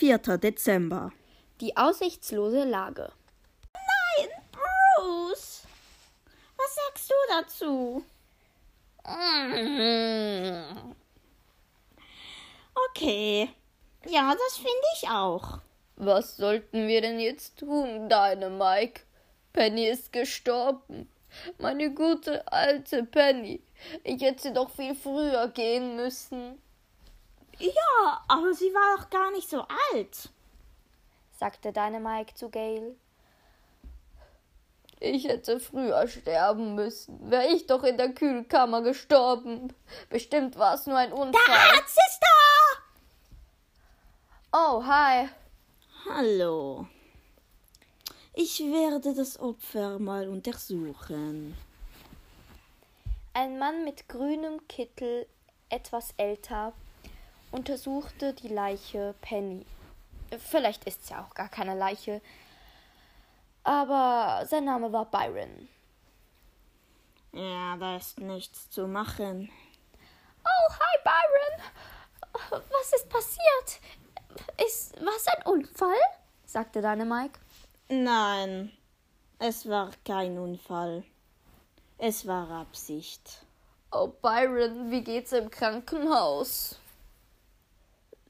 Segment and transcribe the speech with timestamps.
[0.00, 0.16] 4.
[0.38, 1.12] Dezember.
[1.60, 3.12] Die aussichtslose Lage.
[3.74, 5.64] Nein, Bruce!
[6.56, 8.04] Was sagst du dazu?
[12.88, 13.50] Okay.
[14.06, 15.58] Ja, das finde ich auch.
[15.96, 19.02] Was sollten wir denn jetzt tun, deine Mike?
[19.52, 21.10] Penny ist gestorben.
[21.58, 23.62] Meine gute alte Penny.
[24.04, 26.58] Ich hätte doch viel früher gehen müssen.
[27.60, 30.30] Ja, aber sie war doch gar nicht so alt,
[31.38, 32.96] sagte deine Mike zu Gail.
[34.98, 37.30] Ich hätte früher sterben müssen.
[37.30, 39.72] Wäre ich doch in der Kühlkammer gestorben.
[40.10, 41.40] Bestimmt war es nur ein Unfall.
[41.46, 42.26] Der Arzt ist da!
[44.52, 45.28] Oh, hi.
[46.06, 46.86] Hallo.
[48.34, 51.56] Ich werde das Opfer mal untersuchen.
[53.32, 55.26] Ein Mann mit grünem Kittel,
[55.70, 56.74] etwas älter,
[57.52, 59.66] untersuchte die Leiche Penny.
[60.38, 62.20] Vielleicht ist es ja auch gar keine Leiche,
[63.64, 65.68] aber sein Name war Byron.
[67.32, 69.50] Ja, da ist nichts zu machen.
[70.44, 72.62] Oh, hi Byron.
[72.70, 73.80] Was ist passiert?
[74.66, 76.00] Ist was ein Unfall?
[76.44, 77.38] sagte deine Mike.
[77.88, 78.72] Nein,
[79.38, 81.04] es war kein Unfall.
[81.98, 83.44] Es war Absicht.
[83.92, 86.79] Oh, Byron, wie geht's im Krankenhaus?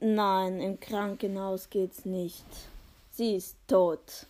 [0.02, 2.46] Nein, im Krankenhaus geht's nicht.
[3.10, 4.26] Sie ist tot.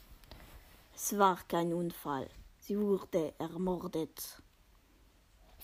[0.93, 2.29] Es war kein Unfall.
[2.59, 4.41] Sie wurde ermordet.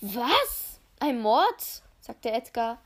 [0.00, 0.78] Was?
[1.00, 1.82] Ein Mord?
[2.00, 2.78] sagte Edgar.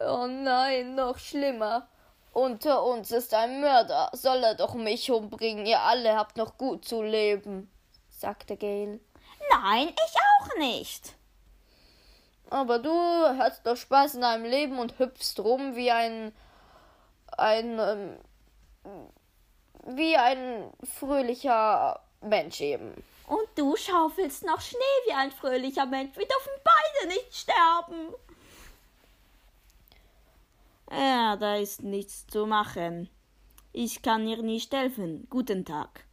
[0.00, 1.86] Oh nein, noch schlimmer.
[2.32, 4.10] Unter uns ist ein Mörder.
[4.12, 5.66] Soll er doch mich umbringen?
[5.66, 7.70] Ihr alle habt noch gut zu leben,
[8.10, 8.98] sagte Gail.
[9.52, 11.17] Nein, ich auch nicht.
[12.50, 16.32] Aber du hast doch Spaß in deinem Leben und hüpfst rum wie ein.
[17.36, 17.78] ein.
[17.78, 18.16] Ähm,
[19.84, 22.92] wie ein fröhlicher Mensch eben.
[23.26, 26.16] Und du schaufelst noch Schnee wie ein fröhlicher Mensch.
[26.16, 28.14] Wir dürfen beide nicht sterben.
[30.90, 33.10] Ja, da ist nichts zu machen.
[33.72, 35.26] Ich kann ihr nicht helfen.
[35.28, 36.04] Guten Tag.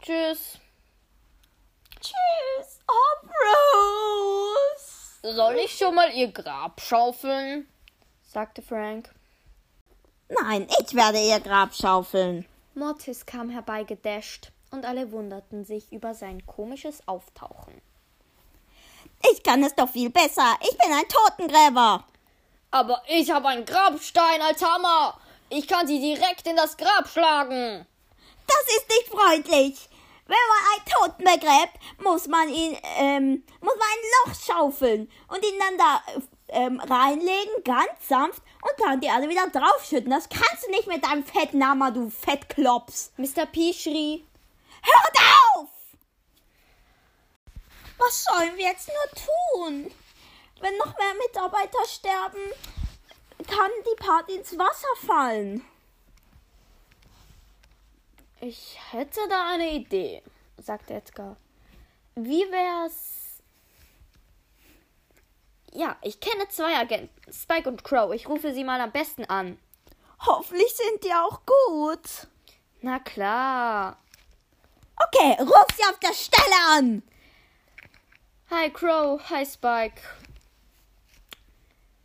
[0.00, 0.58] Tschüss.
[2.00, 2.45] Tschüss.
[5.34, 7.66] Soll ich schon mal ihr Grab schaufeln?
[8.22, 9.10] sagte Frank.
[10.28, 12.46] Nein, ich werde ihr Grab schaufeln.
[12.74, 17.80] Mortis kam herbeigedascht und alle wunderten sich über sein komisches Auftauchen.
[19.32, 20.56] Ich kann es doch viel besser.
[20.60, 22.04] Ich bin ein Totengräber.
[22.70, 25.18] Aber ich habe einen Grabstein als Hammer.
[25.48, 27.84] Ich kann sie direkt in das Grab schlagen.
[28.46, 29.88] Das ist nicht freundlich.
[30.26, 35.44] Wenn man einen Toten begräbt, muss man ihn, ähm, muss man ein Loch schaufeln und
[35.44, 36.02] ihn dann da
[36.48, 40.10] ähm, reinlegen, ganz sanft, und dann die alle wieder draufschütten.
[40.10, 43.12] Das kannst du nicht mit deinem fetten Hammer, du Fettklops.
[43.16, 43.46] Mr.
[43.46, 44.26] P schrie.
[44.82, 45.18] Hört
[45.54, 45.68] auf!
[47.98, 49.94] Was sollen wir jetzt nur tun?
[50.60, 52.52] Wenn noch mehr Mitarbeiter sterben,
[53.46, 55.64] kann die Party ins Wasser fallen.
[58.40, 60.22] Ich hätte da eine Idee,
[60.58, 61.36] sagte Edgar.
[62.14, 63.42] Wie wär's?
[65.72, 68.12] Ja, ich kenne zwei Agenten, Spike und Crow.
[68.14, 69.58] Ich rufe sie mal am besten an.
[70.20, 72.28] Hoffentlich sind die auch gut.
[72.82, 73.98] Na klar.
[74.96, 77.02] Okay, ruf sie auf der Stelle an.
[78.50, 80.00] Hi Crow, hi Spike.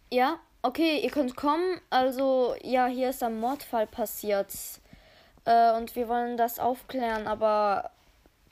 [0.10, 1.80] Ja, okay, ihr könnt kommen.
[1.90, 4.52] Also, ja, hier ist ein Mordfall passiert.
[5.46, 7.92] Äh, und wir wollen das aufklären, aber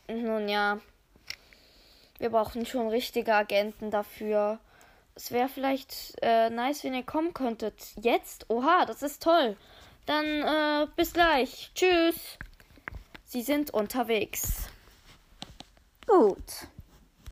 [0.08, 0.80] nun ja.
[2.18, 4.60] Wir brauchen schon richtige Agenten dafür.
[5.16, 7.76] Es wäre vielleicht äh, nice, wenn ihr kommen könntet.
[8.02, 8.50] Jetzt?
[8.50, 9.56] Oha, das ist toll.
[10.06, 11.72] Dann äh, bis gleich.
[11.76, 12.38] Tschüss.
[13.26, 14.70] Sie sind unterwegs.
[16.08, 16.68] Gut.